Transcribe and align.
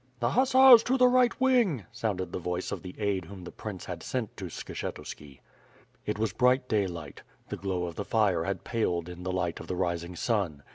"The 0.19 0.31
hussars 0.31 0.81
to 0.85 0.97
the 0.97 1.07
right 1.07 1.39
wing," 1.39 1.85
sounded 1.91 2.31
the 2.31 2.39
voice 2.39 2.71
of 2.71 2.81
the 2.81 2.95
aid 2.97 3.25
whom 3.25 3.43
the 3.43 3.51
prince 3.51 3.85
had 3.85 4.01
sent 4.01 4.35
to 4.37 4.45
Skshetuski. 4.45 5.41
It 6.07 6.17
was 6.17 6.33
bright 6.33 6.67
daylight. 6.67 7.21
The 7.49 7.57
glow 7.57 7.85
of 7.85 7.93
the 7.97 8.03
fire 8.03 8.43
had 8.43 8.63
paled 8.63 9.07
in 9.07 9.21
the 9.21 9.31
light 9.31 9.59
of 9.59 9.67
the 9.67 9.75
rising 9.75 10.15
sun. 10.15 10.63